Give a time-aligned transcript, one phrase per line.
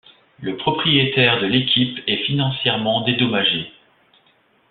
[0.39, 3.71] Le propriétaire de l'équipe est financièrement dédommagé.